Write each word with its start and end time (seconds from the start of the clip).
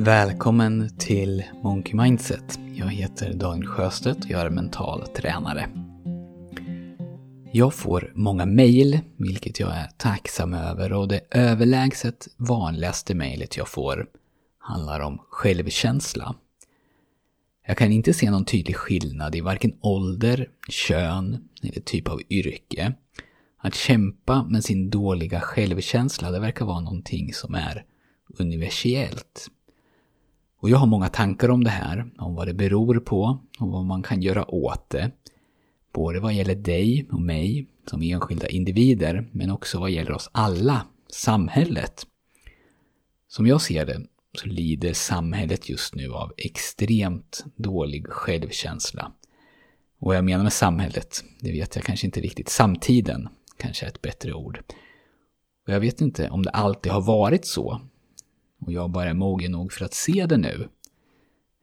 Välkommen 0.00 0.90
till 0.98 1.44
Monkey 1.62 1.94
Mindset. 1.94 2.58
Jag 2.74 2.86
heter 2.86 3.32
Daniel 3.32 3.66
Sjöstedt 3.66 4.24
och 4.24 4.30
jag 4.30 4.40
är 4.40 4.50
mental 4.50 5.06
tränare. 5.06 5.68
Jag 7.52 7.74
får 7.74 8.12
många 8.14 8.46
mejl, 8.46 9.00
vilket 9.16 9.60
jag 9.60 9.76
är 9.76 9.88
tacksam 9.96 10.54
över 10.54 10.92
och 10.92 11.08
det 11.08 11.20
överlägset 11.30 12.28
vanligaste 12.36 13.14
mejlet 13.14 13.56
jag 13.56 13.68
får 13.68 14.06
handlar 14.58 15.00
om 15.00 15.18
självkänsla. 15.30 16.34
Jag 17.66 17.78
kan 17.78 17.92
inte 17.92 18.14
se 18.14 18.30
någon 18.30 18.44
tydlig 18.44 18.76
skillnad 18.76 19.34
i 19.34 19.40
varken 19.40 19.72
ålder, 19.80 20.48
kön 20.68 21.48
eller 21.62 21.80
typ 21.80 22.08
av 22.08 22.20
yrke. 22.30 22.92
Att 23.58 23.74
kämpa 23.74 24.42
med 24.42 24.64
sin 24.64 24.90
dåliga 24.90 25.40
självkänsla, 25.40 26.30
det 26.30 26.40
verkar 26.40 26.64
vara 26.64 26.80
någonting 26.80 27.34
som 27.34 27.54
är 27.54 27.84
universellt. 28.38 29.50
Och 30.60 30.70
jag 30.70 30.78
har 30.78 30.86
många 30.86 31.08
tankar 31.08 31.48
om 31.48 31.64
det 31.64 31.70
här, 31.70 32.10
om 32.18 32.34
vad 32.34 32.46
det 32.46 32.54
beror 32.54 33.00
på 33.00 33.38
och 33.58 33.68
vad 33.68 33.84
man 33.84 34.02
kan 34.02 34.22
göra 34.22 34.50
åt 34.54 34.90
det. 34.90 35.10
Både 35.92 36.20
vad 36.20 36.34
gäller 36.34 36.54
dig 36.54 37.06
och 37.12 37.20
mig 37.20 37.66
som 37.86 38.02
enskilda 38.02 38.48
individer, 38.48 39.28
men 39.32 39.50
också 39.50 39.80
vad 39.80 39.90
gäller 39.90 40.12
oss 40.12 40.30
alla, 40.32 40.86
samhället. 41.12 42.06
Som 43.28 43.46
jag 43.46 43.60
ser 43.60 43.86
det 43.86 44.00
så 44.38 44.48
lider 44.48 44.92
samhället 44.92 45.68
just 45.68 45.94
nu 45.94 46.12
av 46.12 46.32
extremt 46.36 47.44
dålig 47.56 48.06
självkänsla. 48.08 49.12
Och 50.00 50.06
vad 50.06 50.16
jag 50.16 50.24
menar 50.24 50.42
med 50.42 50.52
samhället, 50.52 51.24
det 51.40 51.52
vet 51.52 51.76
jag 51.76 51.84
kanske 51.84 52.06
inte 52.06 52.20
riktigt. 52.20 52.48
Samtiden 52.48 53.28
kanske 53.56 53.86
är 53.86 53.90
ett 53.90 54.02
bättre 54.02 54.32
ord. 54.34 54.62
Och 55.66 55.72
jag 55.72 55.80
vet 55.80 56.00
inte 56.00 56.30
om 56.30 56.42
det 56.42 56.50
alltid 56.50 56.92
har 56.92 57.00
varit 57.00 57.46
så. 57.46 57.80
Och 58.60 58.72
jag 58.72 58.90
bara 58.90 59.10
är 59.10 59.14
mogen 59.14 59.52
nog 59.52 59.72
för 59.72 59.84
att 59.84 59.94
se 59.94 60.26
det 60.26 60.36
nu. 60.36 60.68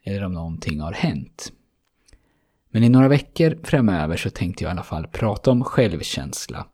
Eller 0.04 0.24
om 0.24 0.34
någonting 0.34 0.80
har 0.80 0.94
hänt. 0.94 1.52
Men 2.70 2.84
i 2.84 2.90
några 2.90 3.08
veckor 3.08 3.60
framöver 3.64 4.18
så 4.18 4.30
tänkte 4.30 4.64
jag 4.64 4.70
i 4.70 4.72
alla 4.72 4.84
fall 4.84 5.08
prata 5.08 5.52
om 5.52 5.64
självkänsla. 5.64 6.68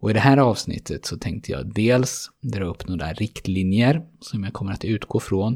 Och 0.00 0.10
i 0.10 0.12
det 0.12 0.20
här 0.20 0.36
avsnittet 0.36 1.06
så 1.06 1.18
tänkte 1.18 1.52
jag 1.52 1.74
dels 1.74 2.30
dra 2.40 2.64
upp 2.64 2.88
några 2.88 3.12
riktlinjer 3.12 4.06
som 4.20 4.44
jag 4.44 4.52
kommer 4.52 4.72
att 4.72 4.84
utgå 4.84 5.20
från. 5.20 5.54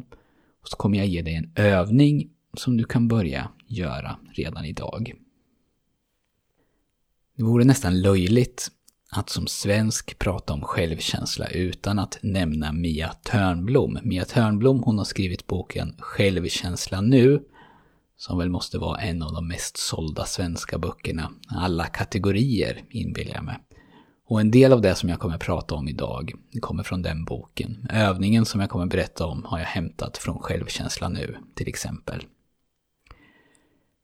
Och 0.63 0.69
så 0.69 0.77
kommer 0.77 0.99
jag 0.99 1.07
ge 1.07 1.23
dig 1.23 1.35
en 1.35 1.53
övning 1.57 2.31
som 2.57 2.77
du 2.77 2.85
kan 2.85 3.09
börja 3.09 3.51
göra 3.67 4.19
redan 4.33 4.65
idag. 4.65 5.13
Det 7.37 7.43
vore 7.43 7.65
nästan 7.65 8.01
löjligt 8.01 8.69
att 9.11 9.31
som 9.31 9.47
svensk 9.47 10.19
prata 10.19 10.53
om 10.53 10.63
självkänsla 10.63 11.49
utan 11.49 11.99
att 11.99 12.19
nämna 12.23 12.73
Mia 12.73 13.09
Törnblom. 13.09 13.99
Mia 14.03 14.25
Törnblom 14.25 14.83
hon 14.83 14.99
har 14.99 15.05
skrivit 15.05 15.47
boken 15.47 15.95
Självkänsla 15.99 17.01
nu 17.01 17.43
som 18.17 18.39
väl 18.39 18.49
måste 18.49 18.79
vara 18.79 19.01
en 19.01 19.23
av 19.23 19.33
de 19.33 19.49
mest 19.49 19.77
sålda 19.77 20.25
svenska 20.25 20.79
böckerna. 20.79 21.31
Alla 21.49 21.87
kategorier 21.87 22.85
inbillar 22.91 23.35
jag 23.35 23.45
mig. 23.45 23.57
Och 24.27 24.41
en 24.41 24.51
del 24.51 24.73
av 24.73 24.81
det 24.81 24.95
som 24.95 25.09
jag 25.09 25.19
kommer 25.19 25.39
prata 25.39 25.75
om 25.75 25.89
idag 25.89 26.33
kommer 26.61 26.83
från 26.83 27.03
den 27.03 27.25
boken. 27.25 27.87
Övningen 27.91 28.45
som 28.45 28.61
jag 28.61 28.71
kommer 28.71 28.87
berätta 28.87 29.27
om 29.27 29.45
har 29.45 29.59
jag 29.59 29.67
hämtat 29.67 30.19
från 30.19 30.39
Självkänsla 30.39 31.09
nu, 31.09 31.37
till 31.55 31.69
exempel. 31.69 32.25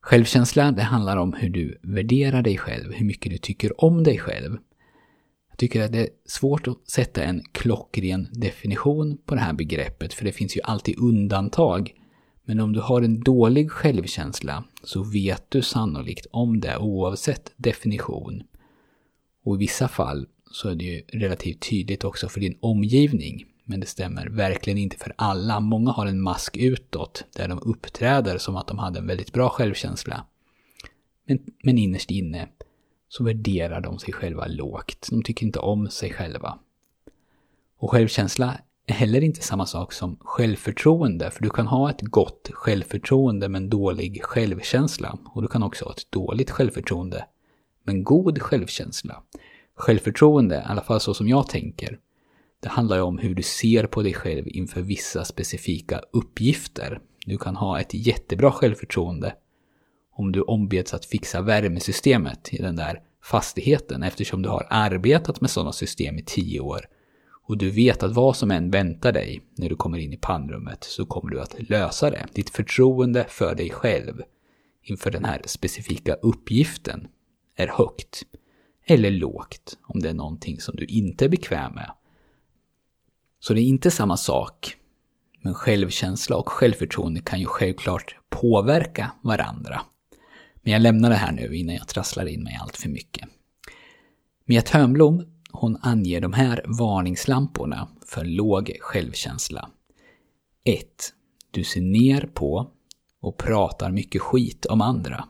Självkänsla, 0.03 0.73
det 0.73 0.83
handlar 0.83 1.17
om 1.17 1.33
hur 1.33 1.51
du 1.51 1.81
värderar 1.83 2.43
dig 2.43 2.59
själv, 2.59 2.93
hur 2.93 3.07
mycket 3.07 3.33
du 3.33 3.39
tycker 3.39 3.85
om 3.85 4.05
dig 4.05 4.19
själv. 4.19 4.59
Jag 5.57 5.61
tycker 5.61 5.85
att 5.85 5.93
det 5.93 6.01
är 6.01 6.09
svårt 6.27 6.69
att 6.69 6.91
sätta 6.91 7.25
en 7.25 7.43
klockren 7.53 8.29
definition 8.33 9.19
på 9.27 9.35
det 9.35 9.41
här 9.41 9.53
begreppet, 9.53 10.15
för 10.15 10.25
det 10.25 10.33
finns 10.33 10.57
ju 10.57 10.61
alltid 10.65 10.99
undantag. 10.99 11.95
Men 12.45 12.61
om 12.61 12.73
du 12.73 12.81
har 12.81 13.03
en 13.03 13.21
dålig 13.21 13.71
självkänsla 13.71 14.65
så 14.83 15.03
vet 15.03 15.51
du 15.51 15.63
sannolikt 15.63 16.27
om 16.31 16.61
det 16.61 16.77
oavsett 16.79 17.53
definition. 17.57 18.43
Och 19.45 19.55
i 19.55 19.59
vissa 19.59 19.89
fall 19.89 20.27
så 20.51 20.69
är 20.69 20.75
det 20.75 20.85
ju 20.85 21.03
relativt 21.13 21.61
tydligt 21.61 22.05
också 22.05 22.29
för 22.29 22.41
din 22.41 22.59
omgivning. 22.61 23.47
Men 23.65 23.81
det 23.81 23.87
stämmer 23.87 24.27
verkligen 24.27 24.79
inte 24.79 24.97
för 24.97 25.13
alla. 25.17 25.61
Många 25.61 25.91
har 25.91 26.07
en 26.07 26.21
mask 26.21 26.57
utåt 26.57 27.25
där 27.37 27.49
de 27.49 27.61
uppträder 27.63 28.39
som 28.39 28.57
att 28.57 28.67
de 28.67 28.79
hade 28.79 28.99
en 28.99 29.07
väldigt 29.07 29.33
bra 29.33 29.49
självkänsla. 29.49 30.27
Men, 31.27 31.39
men 31.63 31.79
innerst 31.79 32.11
inne 32.11 32.49
så 33.09 33.25
värderar 33.25 33.81
de 33.81 33.99
sig 33.99 34.13
själva 34.13 34.47
lågt. 34.47 35.09
De 35.11 35.23
tycker 35.23 35.47
inte 35.47 35.59
om 35.59 35.91
sig 35.91 36.13
själva. 36.13 36.59
Och 37.79 37.91
självkänsla 37.91 38.59
är 38.87 38.95
heller 38.95 39.21
inte 39.21 39.43
samma 39.43 39.67
sak 39.67 39.93
som 39.93 40.17
självförtroende, 40.21 41.31
för 41.31 41.43
du 41.43 41.51
kan 41.51 41.67
ha 41.67 41.91
ett 41.91 42.01
gott 42.01 42.51
självförtroende 42.53 43.49
men 43.49 43.71
dålig 43.71 44.23
självkänsla. 44.23 45.19
Och 45.35 45.43
du 45.43 45.49
kan 45.49 45.63
också 45.63 45.85
ha 45.85 45.93
ett 45.93 46.11
dåligt 46.11 46.51
självförtroende 46.51 47.27
men 47.85 48.05
god 48.05 48.43
självkänsla. 48.43 49.23
Självförtroende, 49.75 50.57
i 50.57 50.71
alla 50.71 50.83
fall 50.83 51.01
så 51.01 51.15
som 51.15 51.29
jag 51.29 51.49
tänker, 51.49 51.99
det 52.61 52.69
handlar 52.69 52.97
ju 52.97 53.03
om 53.03 53.19
hur 53.19 53.35
du 53.35 53.43
ser 53.43 53.87
på 53.87 54.03
dig 54.03 54.15
själv 54.15 54.45
inför 54.49 54.81
vissa 54.81 55.25
specifika 55.25 56.01
uppgifter. 56.13 57.01
Du 57.27 57.39
kan 57.39 57.57
ha 57.57 57.81
ett 57.81 57.95
jättebra 57.95 58.53
självförtroende 58.53 59.35
om 60.17 60.33
du 60.33 60.41
ombeds 60.41 60.95
att 60.95 61.05
fixa 61.05 61.43
värmesystemet 61.43 62.55
i 62.55 62.63
den 62.63 62.77
där 62.77 63.01
fastigheten 63.23 64.03
eftersom 64.03 64.43
du 64.43 64.49
har 64.49 64.67
arbetat 64.71 65.41
med 65.41 65.51
sådana 65.51 65.73
system 65.73 66.19
i 66.19 66.23
tio 66.23 66.61
år 66.61 66.87
och 67.49 67.59
du 67.59 67.71
vet 67.71 68.03
att 68.03 68.13
vad 68.13 68.37
som 68.37 68.51
än 68.51 68.71
väntar 68.71 69.13
dig 69.13 69.43
när 69.55 69.69
du 69.69 69.77
kommer 69.77 69.99
in 69.99 70.13
i 70.13 70.17
pannrummet 70.17 70.85
så 70.85 71.07
kommer 71.07 71.31
du 71.31 71.41
att 71.41 71.69
lösa 71.69 72.11
det. 72.11 72.27
Ditt 72.33 72.51
förtroende 72.51 73.27
för 73.29 73.55
dig 73.55 73.71
själv 73.71 74.23
inför 74.83 75.11
den 75.11 75.25
här 75.25 75.43
specifika 75.45 76.15
uppgiften 76.15 77.09
är 77.57 77.69
högt. 77.69 78.23
Eller 78.87 79.11
lågt 79.11 79.79
om 79.83 80.01
det 80.01 80.09
är 80.09 80.15
någonting 80.15 80.61
som 80.61 80.77
du 80.77 80.85
inte 80.85 81.25
är 81.25 81.29
bekväm 81.29 81.75
med. 81.75 81.91
Så 83.41 83.55
det 83.55 83.61
är 83.61 83.69
inte 83.69 83.91
samma 83.91 84.17
sak. 84.17 84.77
Men 85.41 85.55
självkänsla 85.55 86.37
och 86.37 86.49
självförtroende 86.49 87.21
kan 87.21 87.41
ju 87.41 87.47
självklart 87.47 88.17
påverka 88.29 89.13
varandra. 89.23 89.81
Men 90.67 90.73
jag 90.73 90.83
lämnar 90.83 91.11
det 91.11 91.17
här 91.17 91.33
nu 91.33 91.57
innan 91.57 91.75
jag 91.75 91.89
trasslar 91.89 92.27
in 92.27 92.43
mig 92.43 92.59
allt 92.61 92.77
för 92.77 92.89
mycket. 92.89 93.29
Mia 94.45 94.63
Törnblom, 94.63 95.25
hon 95.51 95.79
anger 95.83 96.21
de 96.21 96.33
här 96.33 96.65
varningslamporna 96.67 97.89
för 98.07 98.25
låg 98.25 98.77
självkänsla. 98.81 99.71
1. 100.65 100.87
Du 101.51 101.65
ser 101.65 101.81
ner 101.81 102.31
på 102.35 102.71
och 103.21 103.37
pratar 103.37 103.91
mycket 103.91 104.23
skit 104.23 104.67
om 104.67 104.81
andra. 104.81 105.29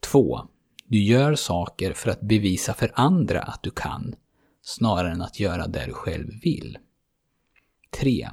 2. 0.00 0.40
Du 0.86 1.02
gör 1.02 1.34
saker 1.34 1.92
för 1.92 2.10
att 2.10 2.20
bevisa 2.20 2.74
för 2.74 2.92
andra 2.94 3.42
att 3.42 3.62
du 3.62 3.70
kan, 3.70 4.14
snarare 4.62 5.12
än 5.12 5.22
att 5.22 5.40
göra 5.40 5.66
det 5.66 5.86
du 5.86 5.92
själv 5.92 6.28
vill. 6.42 6.78
3. 7.90 8.30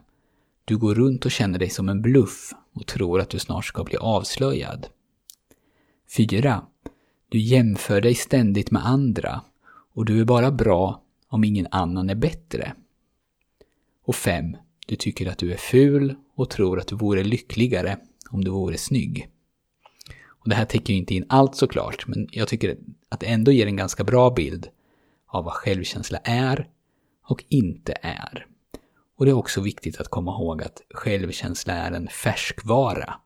Du 0.66 0.78
går 0.78 0.96
runt 0.96 1.26
och 1.26 1.32
känner 1.32 1.60
dig 1.60 1.70
som 1.70 1.90
en 1.90 2.02
bluff 2.02 2.54
och 2.74 2.88
tror 2.88 3.20
att 3.20 3.30
du 3.30 3.40
snart 3.40 3.66
ska 3.66 3.84
bli 3.84 3.98
avslöjad. 3.98 4.88
4. 6.10 6.66
Du 7.30 7.40
jämför 7.40 8.02
dig 8.02 8.16
ständigt 8.16 8.72
med 8.72 8.86
andra 8.86 9.42
och 9.94 10.06
du 10.06 10.22
är 10.22 10.26
bara 10.26 10.52
bra 10.52 11.04
om 11.28 11.44
ingen 11.44 11.68
annan 11.72 12.10
är 12.10 12.16
bättre. 12.16 12.74
Och 14.06 14.16
5. 14.16 14.58
Du 14.88 14.96
tycker 14.96 15.28
att 15.30 15.38
du 15.38 15.54
är 15.54 15.58
ful 15.58 16.16
och 16.36 16.50
tror 16.50 16.80
att 16.80 16.88
du 16.88 16.96
vore 16.96 17.24
lyckligare 17.24 17.98
om 18.30 18.44
du 18.44 18.52
vore 18.52 18.78
snygg. 18.78 19.30
Och 20.26 20.50
det 20.50 20.56
här 20.56 20.66
täcker 20.66 20.94
ju 20.94 21.00
inte 21.00 21.16
in 21.16 21.26
allt 21.30 21.56
såklart, 21.56 22.08
men 22.08 22.28
jag 22.32 22.48
tycker 22.48 22.78
att 23.10 23.20
det 23.20 23.26
ändå 23.26 23.52
ger 23.52 23.68
en 23.68 23.76
ganska 23.76 24.04
bra 24.04 24.30
bild 24.30 24.68
av 25.28 25.44
vad 25.44 25.54
självkänsla 25.54 26.18
är 26.24 26.68
och 27.24 27.44
inte 27.48 27.98
är. 28.02 28.48
Och 29.18 29.26
det 29.26 29.32
är 29.32 29.36
också 29.36 29.62
viktigt 29.62 30.00
att 30.00 30.08
komma 30.08 30.32
ihåg 30.32 30.64
att 30.64 30.82
självkänsla 30.90 31.74
är 31.74 31.92
en 31.92 32.08
färskvara. 32.08 33.20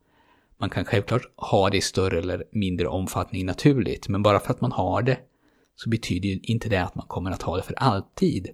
Man 0.61 0.69
kan 0.69 0.85
självklart 0.85 1.21
ha 1.35 1.69
det 1.69 1.77
i 1.77 1.81
större 1.81 2.19
eller 2.19 2.43
mindre 2.51 2.87
omfattning 2.87 3.45
naturligt, 3.45 4.07
men 4.07 4.23
bara 4.23 4.39
för 4.39 4.53
att 4.53 4.61
man 4.61 4.71
har 4.71 5.01
det 5.01 5.19
så 5.75 5.89
betyder 5.89 6.49
inte 6.49 6.69
det 6.69 6.83
att 6.83 6.95
man 6.95 7.07
kommer 7.07 7.31
att 7.31 7.41
ha 7.41 7.57
det 7.57 7.63
för 7.63 7.73
alltid. 7.73 8.49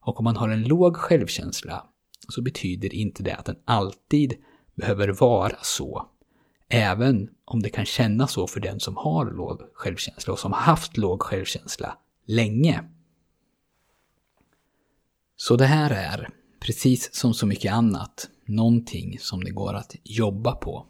Och 0.00 0.18
om 0.18 0.24
man 0.24 0.36
har 0.36 0.48
en 0.48 0.62
låg 0.62 0.96
självkänsla 0.96 1.86
så 2.28 2.42
betyder 2.42 2.94
inte 2.94 3.22
det 3.22 3.36
att 3.36 3.44
den 3.44 3.56
alltid 3.64 4.34
behöver 4.74 5.08
vara 5.08 5.56
så. 5.62 6.08
Även 6.68 7.28
om 7.44 7.62
det 7.62 7.70
kan 7.70 7.84
kännas 7.84 8.32
så 8.32 8.46
för 8.46 8.60
den 8.60 8.80
som 8.80 8.96
har 8.96 9.30
låg 9.30 9.60
självkänsla 9.74 10.32
och 10.32 10.38
som 10.38 10.52
haft 10.52 10.96
låg 10.96 11.22
självkänsla 11.22 11.98
länge. 12.26 12.84
Så 15.36 15.56
det 15.56 15.66
här 15.66 15.90
är, 15.90 16.28
precis 16.60 17.14
som 17.14 17.34
så 17.34 17.46
mycket 17.46 17.72
annat, 17.72 18.30
någonting 18.46 19.18
som 19.20 19.44
det 19.44 19.50
går 19.50 19.74
att 19.74 19.96
jobba 20.04 20.52
på. 20.52 20.86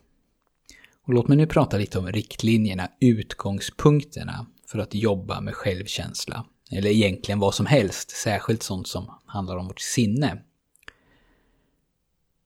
Och 1.08 1.14
låt 1.14 1.28
mig 1.28 1.36
nu 1.36 1.46
prata 1.46 1.76
lite 1.76 1.98
om 1.98 2.12
riktlinjerna, 2.12 2.90
utgångspunkterna 3.00 4.46
för 4.66 4.78
att 4.78 4.94
jobba 4.94 5.40
med 5.40 5.54
självkänsla. 5.54 6.46
Eller 6.70 6.90
egentligen 6.90 7.38
vad 7.38 7.54
som 7.54 7.66
helst, 7.66 8.10
särskilt 8.10 8.62
sånt 8.62 8.88
som 8.88 9.10
handlar 9.26 9.56
om 9.56 9.66
vårt 9.66 9.80
sinne. 9.80 10.42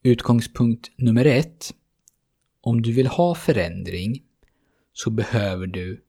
Utgångspunkt 0.02 0.90
nummer 0.96 1.24
ett. 1.24 1.74
Om 2.60 2.82
du 2.82 2.92
vill 2.92 3.06
ha 3.06 3.34
förändring 3.34 4.22
så 4.92 5.10
behöver 5.10 5.66
du 5.66 6.04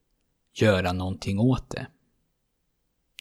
göra 0.54 0.94
någonting 0.94 1.40
åt 1.40 1.70
det. 1.70 1.88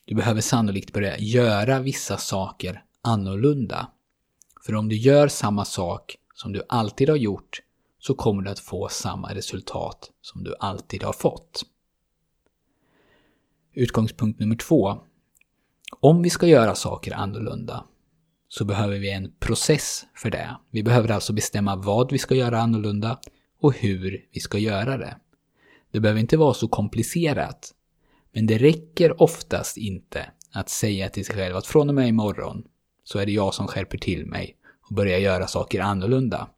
Du 0.05 0.15
behöver 0.15 0.41
sannolikt 0.41 0.93
börja 0.93 1.19
göra 1.19 1.81
vissa 1.81 2.17
saker 2.17 2.85
annorlunda. 3.03 3.93
För 4.67 4.75
om 4.75 4.89
du 4.89 4.97
gör 4.97 5.29
samma 5.29 5.65
sak 5.65 6.17
som 6.35 6.53
du 6.53 6.63
alltid 6.69 7.09
har 7.09 7.17
gjort 7.17 7.61
så 8.05 8.15
kommer 8.15 8.43
du 8.43 8.51
att 8.51 8.59
få 8.59 8.89
samma 8.89 9.35
resultat 9.35 10.11
som 10.21 10.45
du 10.45 10.55
alltid 10.61 11.03
har 11.03 11.13
fått. 11.13 11.63
Utgångspunkt 13.73 14.41
nummer 14.41 14.57
två. 14.57 14.99
Om 16.01 16.23
vi 16.23 16.31
ska 16.31 16.47
göra 16.47 16.75
saker 16.75 17.15
annorlunda 17.15 17.85
så 18.49 18.65
behöver 18.65 18.99
vi 18.99 19.11
en 19.11 19.33
process 19.39 20.05
för 20.15 20.31
det. 20.31 20.57
Vi 20.71 20.83
behöver 20.83 21.11
alltså 21.11 21.33
bestämma 21.33 21.77
vad 21.77 22.13
vi 22.13 22.19
ska 22.19 22.35
göra 22.35 22.61
annorlunda 22.61 23.19
och 23.61 23.77
hur 23.77 24.27
vi 24.33 24.41
ska 24.41 24.59
göra 24.59 24.97
det. 24.97 25.17
Det 25.91 26.01
behöver 26.01 26.21
inte 26.21 26.37
vara 26.37 26.55
så 26.55 26.69
komplicerat, 26.69 27.75
men 28.33 28.47
det 28.47 28.59
räcker 28.59 29.23
oftast 29.23 29.77
inte 29.77 30.31
att 30.53 30.69
säga 30.69 31.09
till 31.09 31.27
sig 31.27 31.35
själv 31.35 31.57
att 31.57 31.67
från 31.67 31.89
och 31.89 31.95
med 31.95 32.09
imorgon 32.09 32.65
så 33.05 33.19
är 33.19 33.27
det 33.27 33.33
jag 33.33 33.55
som 33.55 33.67
skärper 33.67 33.99
till 33.99 34.27
mig 34.27 34.57
och 34.89 34.95
börjar 34.95 35.19
göra 35.19 35.47
saker 35.47 35.81
annorlunda. 35.81 36.49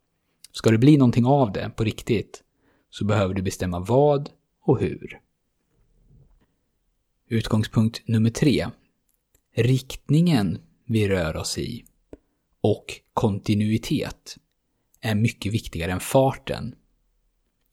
Ska 0.56 0.70
det 0.70 0.78
bli 0.78 0.96
någonting 0.96 1.26
av 1.26 1.52
det 1.52 1.70
på 1.76 1.84
riktigt 1.84 2.42
så 2.90 3.04
behöver 3.04 3.34
du 3.34 3.42
bestämma 3.42 3.80
vad 3.80 4.30
och 4.62 4.80
hur. 4.80 5.20
Utgångspunkt 7.28 8.02
nummer 8.08 8.30
tre. 8.30 8.66
Riktningen 9.56 10.58
vi 10.86 11.08
rör 11.08 11.36
oss 11.36 11.58
i 11.58 11.84
och 12.60 13.00
kontinuitet 13.14 14.36
är 15.00 15.14
mycket 15.14 15.52
viktigare 15.52 15.92
än 15.92 16.00
farten. 16.00 16.74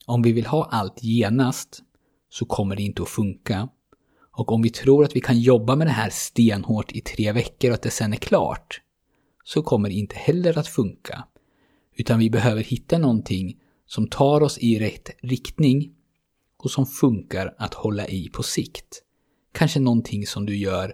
Om 0.06 0.22
vi 0.22 0.32
vill 0.32 0.46
ha 0.46 0.66
allt 0.66 1.04
genast 1.04 1.82
så 2.30 2.46
kommer 2.46 2.76
det 2.76 2.84
inte 2.84 3.02
att 3.02 3.10
funka. 3.10 3.70
Och 4.32 4.52
om 4.52 4.62
vi 4.62 4.70
tror 4.70 5.04
att 5.04 5.16
vi 5.16 5.22
kan 5.22 5.40
jobba 5.40 5.76
med 5.76 5.88
det 5.88 5.92
här 5.92 6.10
stenhårt 6.10 6.92
i 6.92 7.02
tre 7.02 7.32
veckor 7.32 7.70
och 7.70 7.76
att 7.76 7.82
det 7.82 7.92
sen 7.92 8.14
är 8.14 8.18
klart, 8.18 8.82
så 9.44 9.64
kommer 9.64 9.90
det 9.90 9.96
inte 9.96 10.16
heller 10.16 10.58
att 10.58 10.68
funka. 10.68 11.28
Utan 11.96 12.20
vi 12.20 12.30
behöver 12.30 12.64
hitta 12.64 12.98
någonting 12.98 13.58
som 13.86 14.08
tar 14.08 14.42
oss 14.42 14.58
i 14.58 14.80
rätt 14.80 15.10
riktning 15.22 15.96
och 16.58 16.72
som 16.72 16.86
funkar 16.86 17.56
att 17.58 17.74
hålla 17.74 18.08
i 18.08 18.30
på 18.30 18.44
sikt. 18.44 19.04
Kanske 19.52 19.80
någonting 19.80 20.28
som 20.28 20.46
du 20.46 20.58
gör 20.58 20.94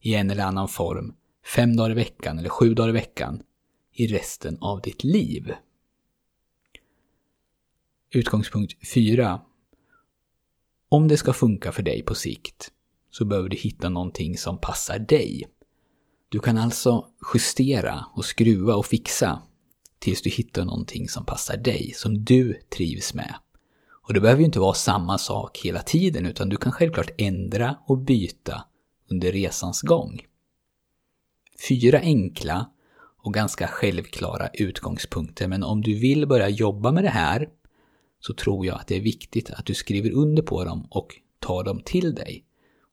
i 0.00 0.14
en 0.14 0.30
eller 0.30 0.44
annan 0.44 0.68
form 0.68 1.14
fem 1.54 1.76
dagar 1.76 1.90
i 1.90 1.94
veckan 1.94 2.38
eller 2.38 2.48
sju 2.48 2.74
dagar 2.74 2.88
i 2.88 2.92
veckan 2.92 3.42
i 3.92 4.06
resten 4.06 4.58
av 4.60 4.80
ditt 4.80 5.04
liv. 5.04 5.52
Utgångspunkt 8.10 8.88
4. 8.88 9.40
Om 10.88 11.08
det 11.08 11.16
ska 11.16 11.32
funka 11.32 11.72
för 11.72 11.82
dig 11.82 12.02
på 12.02 12.14
sikt 12.14 12.72
så 13.10 13.24
behöver 13.24 13.48
du 13.48 13.56
hitta 13.56 13.88
någonting 13.88 14.38
som 14.38 14.58
passar 14.58 14.98
dig. 14.98 15.44
Du 16.28 16.38
kan 16.40 16.58
alltså 16.58 17.06
justera 17.34 18.04
och 18.14 18.24
skruva 18.24 18.74
och 18.74 18.86
fixa 18.86 19.42
tills 19.98 20.22
du 20.22 20.30
hittar 20.30 20.64
någonting 20.64 21.08
som 21.08 21.24
passar 21.24 21.56
dig, 21.56 21.92
som 21.96 22.24
du 22.24 22.60
trivs 22.76 23.14
med. 23.14 23.34
Och 24.08 24.14
det 24.14 24.20
behöver 24.20 24.40
ju 24.40 24.46
inte 24.46 24.60
vara 24.60 24.74
samma 24.74 25.18
sak 25.18 25.58
hela 25.58 25.82
tiden 25.82 26.26
utan 26.26 26.48
du 26.48 26.56
kan 26.56 26.72
självklart 26.72 27.10
ändra 27.18 27.76
och 27.86 27.98
byta 27.98 28.64
under 29.10 29.32
resans 29.32 29.82
gång. 29.82 30.20
Fyra 31.68 31.98
enkla 31.98 32.70
och 33.22 33.34
ganska 33.34 33.66
självklara 33.66 34.48
utgångspunkter 34.48 35.48
men 35.48 35.64
om 35.64 35.82
du 35.82 35.94
vill 35.94 36.26
börja 36.26 36.48
jobba 36.48 36.92
med 36.92 37.04
det 37.04 37.10
här 37.10 37.48
så 38.20 38.34
tror 38.34 38.66
jag 38.66 38.80
att 38.80 38.86
det 38.86 38.96
är 38.96 39.00
viktigt 39.00 39.50
att 39.50 39.66
du 39.66 39.74
skriver 39.74 40.10
under 40.10 40.42
på 40.42 40.64
dem 40.64 40.86
och 40.90 41.14
tar 41.38 41.64
dem 41.64 41.80
till 41.84 42.14
dig. 42.14 42.44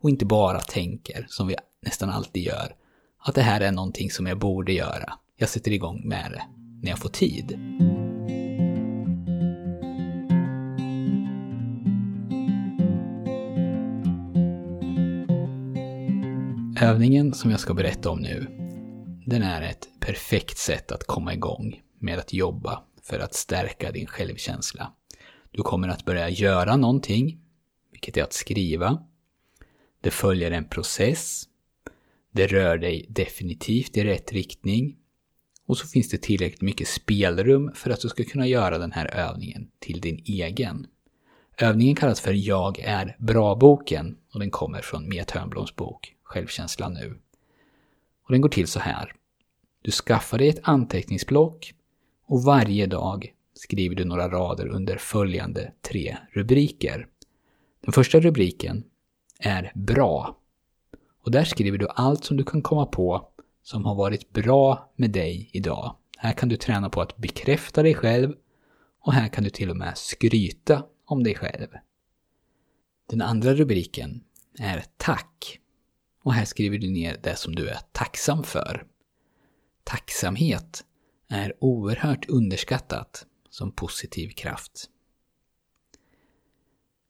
Och 0.02 0.10
inte 0.10 0.26
bara 0.26 0.60
tänker, 0.60 1.26
som 1.30 1.48
vi 1.48 1.56
nästan 1.82 2.10
alltid 2.10 2.44
gör, 2.44 2.76
att 3.18 3.36
det 3.36 3.42
här 3.42 3.62
är 3.62 3.72
någonting 3.72 4.12
som 4.12 4.28
jag 4.28 4.40
borde 4.40 4.74
göra. 4.74 5.14
Jag 5.38 5.50
sätter 5.50 5.72
igång 5.72 6.02
med 6.06 6.32
det 6.32 6.65
när 6.82 6.90
jag 6.90 7.00
får 7.00 7.10
tid. 7.10 7.60
Övningen 16.82 17.34
som 17.34 17.52
jag 17.52 17.60
ska 17.60 17.74
berätta 17.74 18.10
om 18.10 18.20
nu, 18.20 18.48
den 19.26 19.44
är 19.44 19.62
ett 19.62 19.90
perfekt 20.00 20.58
sätt 20.58 20.92
att 20.92 21.04
komma 21.04 21.34
igång 21.34 21.82
med 22.00 22.20
att 22.20 22.34
jobba 22.34 22.84
för 23.04 23.20
att 23.20 23.34
stärka 23.34 23.92
din 23.92 24.08
självkänsla. 24.08 24.94
Du 25.52 25.62
kommer 25.62 25.88
att 25.88 26.06
börja 26.06 26.30
göra 26.30 26.78
någonting, 26.78 27.40
vilket 27.92 28.18
är 28.18 28.24
att 28.24 28.34
skriva. 28.34 29.04
Det 30.02 30.12
följer 30.12 30.52
en 30.52 30.66
process. 30.66 31.44
Det 32.32 32.48
rör 32.48 32.78
dig 32.78 33.06
definitivt 33.10 33.98
i 33.98 34.04
rätt 34.04 34.32
riktning. 34.32 34.96
Och 35.66 35.78
så 35.78 35.88
finns 35.88 36.10
det 36.10 36.18
tillräckligt 36.18 36.62
mycket 36.62 36.88
spelrum 36.88 37.72
för 37.76 37.90
att 37.90 38.02
du 38.02 38.10
ska 38.10 38.24
kunna 38.24 38.48
göra 38.48 38.78
den 38.78 38.92
här 38.92 39.16
övningen 39.16 39.68
till 39.80 40.02
din 40.02 40.24
egen. 40.26 40.88
Övningen 41.58 41.96
kallas 41.96 42.22
för 42.22 42.34
Jag 42.34 42.80
är 42.80 43.16
bra-boken 43.20 44.18
och 44.34 44.40
den 44.40 44.52
kommer 44.52 44.82
från 44.82 45.10
Mia 45.10 45.26
Törnbloms 45.26 45.76
bok 45.76 46.16
Självkänsla 46.24 46.90
nu. 46.90 47.20
Och 48.24 48.32
den 48.32 48.42
går 48.42 48.50
till 48.50 48.68
så 48.68 48.80
här. 48.80 49.14
Du 49.82 49.92
skaffar 49.92 50.38
dig 50.38 50.50
ett 50.50 50.60
anteckningsblock 50.64 51.74
och 52.28 52.44
varje 52.44 52.86
dag 52.86 53.34
skriver 53.54 53.96
du 53.96 54.06
några 54.06 54.30
rader 54.30 54.68
under 54.68 54.98
följande 54.98 55.72
tre 55.82 56.18
rubriker. 56.32 57.08
Den 57.82 57.94
första 57.94 58.20
rubriken 58.20 58.84
är 59.40 59.72
Bra. 59.76 60.38
Och 61.24 61.32
där 61.32 61.44
skriver 61.44 61.78
du 61.78 61.88
allt 61.90 62.26
som 62.26 62.38
du 62.38 62.44
kan 62.44 62.62
komma 62.62 62.86
på 62.86 63.30
som 63.66 63.86
har 63.86 63.96
varit 63.96 64.34
bra 64.34 64.92
med 64.96 65.12
dig 65.12 65.50
idag. 65.54 65.96
Här 66.18 66.34
kan 66.34 66.50
du 66.50 66.58
träna 66.58 66.90
på 66.90 67.02
att 67.02 67.18
bekräfta 67.18 67.84
dig 67.84 67.94
själv 67.94 68.34
och 69.02 69.14
här 69.14 69.28
kan 69.28 69.44
du 69.44 69.50
till 69.50 69.70
och 69.70 69.78
med 69.78 69.98
skryta 69.98 70.84
om 71.06 71.24
dig 71.24 71.36
själv. 71.36 71.68
Den 73.10 73.22
andra 73.22 73.54
rubriken 73.54 74.24
är 74.60 74.86
Tack. 74.98 75.60
Och 76.24 76.34
här 76.34 76.46
skriver 76.46 76.78
du 76.78 76.90
ner 76.90 77.20
det 77.24 77.36
som 77.36 77.56
du 77.56 77.70
är 77.70 77.80
tacksam 77.92 78.44
för. 78.44 78.86
Tacksamhet 79.84 80.84
är 81.30 81.54
oerhört 81.60 82.30
underskattat 82.30 83.26
som 83.50 83.72
positiv 83.72 84.30
kraft. 84.30 84.90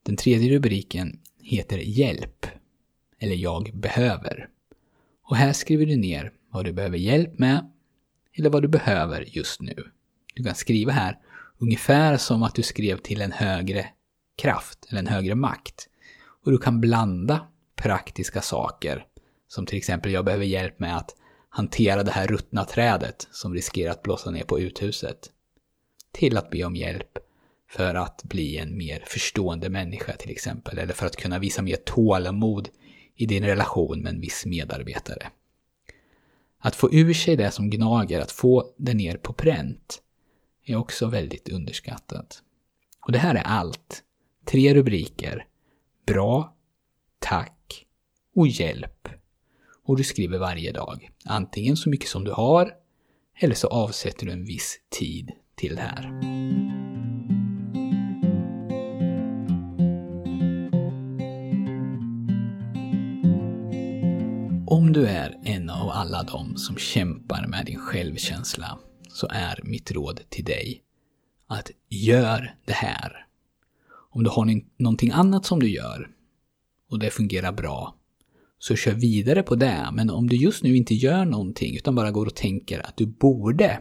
Den 0.03 0.17
tredje 0.17 0.55
rubriken 0.55 1.19
heter 1.41 1.77
Hjälp, 1.77 2.45
eller 3.19 3.35
Jag 3.35 3.71
behöver. 3.73 4.49
Och 5.23 5.35
här 5.35 5.53
skriver 5.53 5.85
du 5.85 5.95
ner 5.95 6.33
vad 6.55 6.65
du 6.65 6.73
behöver 6.73 6.97
hjälp 6.97 7.39
med, 7.39 7.71
eller 8.37 8.49
vad 8.49 8.61
du 8.61 8.67
behöver 8.67 9.21
just 9.27 9.61
nu. 9.61 9.75
Du 10.33 10.43
kan 10.43 10.55
skriva 10.55 10.91
här 10.91 11.17
ungefär 11.57 12.17
som 12.17 12.43
att 12.43 12.55
du 12.55 12.63
skrev 12.63 12.97
till 12.97 13.21
en 13.21 13.31
högre 13.31 13.87
kraft, 14.37 14.87
eller 14.89 14.99
en 14.99 15.07
högre 15.07 15.35
makt. 15.35 15.89
Och 16.45 16.51
du 16.51 16.57
kan 16.57 16.81
blanda 16.81 17.47
praktiska 17.75 18.41
saker, 18.41 19.05
som 19.47 19.65
till 19.65 19.77
exempel 19.77 20.11
jag 20.11 20.25
behöver 20.25 20.45
hjälp 20.45 20.79
med 20.79 20.97
att 20.97 21.15
hantera 21.49 22.03
det 22.03 22.11
här 22.11 22.27
ruttna 22.27 22.65
trädet 22.65 23.27
som 23.31 23.53
riskerar 23.53 23.91
att 23.91 24.03
blåsa 24.03 24.31
ner 24.31 24.43
på 24.43 24.59
uthuset 24.59 25.29
till 26.11 26.37
att 26.37 26.49
be 26.49 26.63
om 26.63 26.75
hjälp 26.75 27.17
för 27.69 27.95
att 27.95 28.23
bli 28.23 28.57
en 28.57 28.77
mer 28.77 29.03
förstående 29.07 29.69
människa 29.69 30.15
till 30.15 30.31
exempel, 30.31 30.77
eller 30.77 30.93
för 30.93 31.05
att 31.05 31.15
kunna 31.15 31.39
visa 31.39 31.61
mer 31.61 31.75
tålamod 31.75 32.69
i 33.15 33.25
din 33.25 33.45
relation 33.45 34.01
med 34.01 34.13
en 34.13 34.21
viss 34.21 34.45
medarbetare. 34.45 35.31
Att 36.65 36.75
få 36.75 36.93
ur 36.93 37.13
sig 37.13 37.35
det 37.35 37.51
som 37.51 37.69
gnager, 37.69 38.19
att 38.19 38.31
få 38.31 38.73
det 38.77 38.93
ner 38.93 39.17
på 39.17 39.33
pränt, 39.33 40.01
är 40.65 40.75
också 40.75 41.07
väldigt 41.07 41.49
underskattat. 41.49 42.41
Och 43.05 43.11
det 43.11 43.17
här 43.17 43.35
är 43.35 43.41
allt. 43.41 44.03
Tre 44.45 44.73
rubriker. 44.73 45.45
Bra, 46.07 46.55
tack 47.19 47.85
och 48.35 48.47
hjälp. 48.47 49.07
Och 49.83 49.97
du 49.97 50.03
skriver 50.03 50.39
varje 50.39 50.71
dag. 50.71 51.09
Antingen 51.25 51.77
så 51.77 51.89
mycket 51.89 52.09
som 52.09 52.23
du 52.23 52.31
har, 52.31 52.73
eller 53.39 53.55
så 53.55 53.67
avsätter 53.67 54.25
du 54.25 54.31
en 54.31 54.45
viss 54.45 54.79
tid 54.89 55.31
till 55.55 55.75
det 55.75 55.81
här. 55.81 56.94
Om 64.85 64.93
du 64.93 65.07
är 65.07 65.39
en 65.43 65.69
av 65.69 65.89
alla 65.89 66.23
de 66.23 66.57
som 66.57 66.77
kämpar 66.77 67.47
med 67.47 67.65
din 67.65 67.79
självkänsla 67.79 68.77
så 69.09 69.27
är 69.29 69.59
mitt 69.63 69.91
råd 69.91 70.21
till 70.29 70.45
dig 70.45 70.81
att 71.47 71.71
gör 71.89 72.55
det 72.65 72.73
här. 72.73 73.27
Om 74.11 74.23
du 74.23 74.29
har 74.29 74.61
någonting 74.77 75.11
annat 75.11 75.45
som 75.45 75.59
du 75.59 75.69
gör 75.69 76.09
och 76.91 76.99
det 76.99 77.09
fungerar 77.09 77.51
bra 77.51 77.95
så 78.57 78.75
kör 78.75 78.93
vidare 78.93 79.43
på 79.43 79.55
det. 79.55 79.89
Men 79.93 80.09
om 80.09 80.29
du 80.29 80.35
just 80.35 80.63
nu 80.63 80.77
inte 80.77 80.95
gör 80.95 81.25
någonting 81.25 81.75
utan 81.75 81.95
bara 81.95 82.11
går 82.11 82.25
och 82.25 82.35
tänker 82.35 82.87
att 82.87 82.97
du 82.97 83.05
borde 83.05 83.79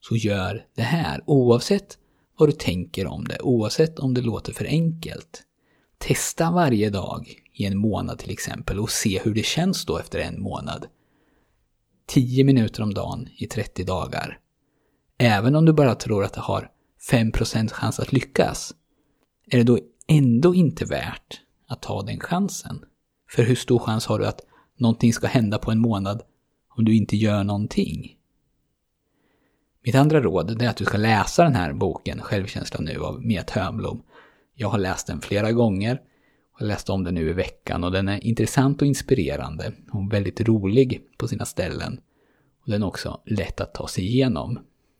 Så 0.00 0.16
gör 0.16 0.66
det 0.76 0.82
här, 0.82 1.20
oavsett 1.26 1.98
vad 2.38 2.48
du 2.48 2.52
tänker 2.52 3.06
om 3.06 3.24
det, 3.24 3.38
oavsett 3.40 3.98
om 3.98 4.14
det 4.14 4.20
låter 4.20 4.52
för 4.52 4.64
enkelt. 4.64 5.42
Testa 6.02 6.50
varje 6.50 6.90
dag 6.90 7.34
i 7.52 7.64
en 7.64 7.78
månad 7.78 8.18
till 8.18 8.30
exempel 8.30 8.78
och 8.78 8.90
se 8.90 9.20
hur 9.24 9.34
det 9.34 9.42
känns 9.44 9.84
då 9.84 9.98
efter 9.98 10.18
en 10.18 10.42
månad. 10.42 10.86
10 12.06 12.44
minuter 12.44 12.82
om 12.82 12.94
dagen 12.94 13.28
i 13.36 13.46
30 13.46 13.84
dagar. 13.84 14.38
Även 15.18 15.56
om 15.56 15.64
du 15.64 15.72
bara 15.72 15.94
tror 15.94 16.24
att 16.24 16.32
det 16.32 16.40
har 16.40 16.70
5% 17.10 17.68
chans 17.68 18.00
att 18.00 18.12
lyckas, 18.12 18.74
är 19.50 19.58
det 19.58 19.64
då 19.64 19.78
ändå 20.08 20.54
inte 20.54 20.84
värt 20.84 21.40
att 21.68 21.82
ta 21.82 22.02
den 22.02 22.20
chansen? 22.20 22.84
För 23.30 23.42
hur 23.42 23.54
stor 23.54 23.78
chans 23.78 24.06
har 24.06 24.18
du 24.18 24.26
att 24.26 24.40
någonting 24.78 25.12
ska 25.12 25.26
hända 25.26 25.58
på 25.58 25.70
en 25.70 25.78
månad 25.78 26.22
om 26.76 26.84
du 26.84 26.96
inte 26.96 27.16
gör 27.16 27.44
någonting? 27.44 28.16
Mitt 29.84 29.94
andra 29.94 30.20
råd 30.20 30.62
är 30.62 30.68
att 30.68 30.76
du 30.76 30.84
ska 30.84 30.98
läsa 30.98 31.44
den 31.44 31.54
här 31.54 31.72
boken, 31.72 32.20
Självkänsla 32.20 32.80
nu, 32.80 32.98
av 32.98 33.22
Mia 33.24 33.42
Törnblom. 33.42 34.02
Jag 34.62 34.68
har 34.68 34.78
läst 34.78 35.06
den 35.06 35.20
flera 35.20 35.52
gånger 35.52 36.00
och 36.60 36.66
läste 36.66 36.92
om 36.92 37.04
den 37.04 37.14
nu 37.14 37.30
i 37.30 37.32
veckan 37.32 37.84
och 37.84 37.92
den 37.92 38.08
är 38.08 38.26
intressant 38.26 38.82
och 38.82 38.88
inspirerande 38.88 39.72
och 39.92 40.12
väldigt 40.12 40.40
rolig 40.40 41.02
på 41.18 41.28
sina 41.28 41.44
ställen. 41.44 42.00
Och 42.64 42.70
den 42.70 42.82
är 42.82 42.86
också 42.86 43.20
lätt 43.26 43.60
att 43.60 43.74
ta 43.74 43.88
sig 43.88 44.04
igenom. 44.06 44.58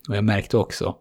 Och 0.09 0.16
jag 0.16 0.25
märkte 0.25 0.57
också 0.57 0.97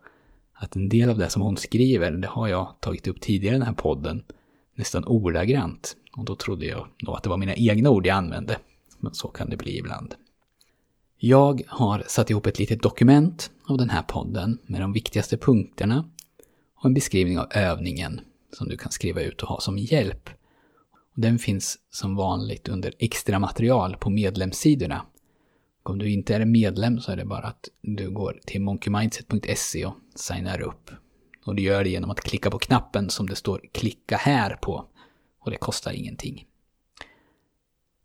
att 0.53 0.75
en 0.75 0.89
del 0.89 1.10
av 1.10 1.18
det 1.18 1.30
som 1.30 1.41
hon 1.41 1.58
skriver, 1.58 2.12
det 2.12 2.27
har 2.27 2.48
jag 2.48 2.75
tagit 2.80 3.08
upp 3.08 3.22
tidigare 3.22 3.56
i 3.56 3.60
den 3.60 3.68
här 3.68 3.74
podden, 3.74 4.24
nästan 4.75 5.06
ordagrant. 5.06 5.96
Och 6.18 6.25
då 6.25 6.36
trodde 6.36 6.65
jag 6.65 6.88
nog 7.03 7.15
att 7.15 7.24
det 7.24 7.30
var 7.30 7.38
mina 7.38 7.56
egna 7.56 7.89
ord 7.89 8.06
jag 8.06 8.18
använde. 8.18 8.58
Men 9.00 9.13
så 9.13 9.27
kan 9.27 9.50
det 9.50 9.58
bli 9.58 9.77
ibland. 9.77 10.15
Jag 11.18 11.62
har 11.68 12.03
satt 12.08 12.30
ihop 12.30 12.46
ett 12.46 12.60
litet 12.60 12.82
dokument 12.82 13.51
av 13.65 13.77
den 13.77 13.89
här 13.89 14.03
podden 14.03 14.58
med 14.65 14.82
de 14.82 14.94
viktigaste 14.94 15.38
punkterna 15.38 16.10
och 16.75 16.86
en 16.86 16.94
beskrivning 16.94 17.39
av 17.39 17.48
övningen 17.51 18.22
som 18.53 18.70
du 18.70 18.77
kan 18.77 18.91
skriva 18.91 19.22
ut 19.22 19.41
och 19.41 19.50
ha 19.50 19.60
som 19.60 19.77
hjälp. 19.77 20.29
Den 21.13 21.39
finns 21.39 21.79
som 21.89 22.15
vanligt 22.15 22.70
under 22.70 22.93
extra 23.00 23.39
material 23.39 23.98
på 23.98 24.10
medlemssidorna. 24.10 25.05
Om 25.84 25.98
du 25.98 26.12
inte 26.12 26.36
är 26.36 26.46
medlem 26.46 27.00
så 27.00 27.12
är 27.12 27.15
det 27.17 27.25
bara 27.25 27.43
att 27.43 27.70
du 27.81 28.10
går 28.10 28.39
till 28.46 28.62
monkeymindset.se 28.62 29.86
och 29.86 29.96
signar 30.15 30.62
upp. 30.62 30.91
Och 31.46 31.55
du 31.55 31.63
gör 31.63 31.84
det 31.84 31.89
genom 31.89 32.12
att 32.12 32.22
klicka 32.22 32.51
på 32.51 32.60
knappen 32.60 33.10
som 33.10 33.29
det 33.29 33.36
står 33.36 33.62
klicka 33.72 34.17
här 34.17 34.55
på. 34.55 34.86
Och 35.39 35.51
det 35.51 35.58
kostar 35.58 35.91
ingenting. 35.91 36.46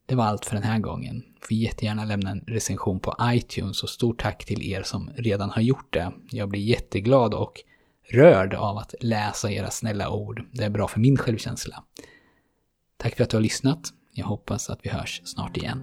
Det 0.07 0.15
var 0.15 0.25
allt 0.25 0.45
för 0.45 0.55
den 0.55 0.63
här 0.63 0.79
gången. 0.79 1.25
Får 1.41 1.53
jättegärna 1.53 2.05
lämna 2.05 2.31
en 2.31 2.41
recension 2.41 3.01
på 3.01 3.17
iTunes 3.23 3.83
och 3.83 3.89
stort 3.89 4.23
tack 4.23 4.45
till 4.45 4.63
er 4.73 4.83
som 4.83 5.11
redan 5.17 5.51
har 5.51 5.63
gjort 5.63 5.93
det. 5.93 6.13
Jag 6.31 6.49
blir 6.49 6.61
jätteglad 6.61 7.35
och 7.35 7.63
rörd 8.11 8.55
av 8.55 8.79
att 8.79 8.95
läsa 9.01 9.51
era 9.51 9.71
snälla 9.71 10.11
ord. 10.11 10.43
Det 10.53 10.65
är 10.65 10.71
bra 10.71 10.89
för 10.89 11.01
min 11.01 11.17
självkänsla. 11.17 11.85
Tack 12.97 13.17
för 13.17 13.25
att 13.25 13.31
du 13.31 13.37
har 13.37 13.43
lyssnat. 13.43 13.81
Jag 14.13 14.27
hoppas 14.27 14.71
att 14.71 14.81
vi 14.83 14.91
hörs 14.91 15.23
snart 15.25 15.57
igen. 15.57 15.83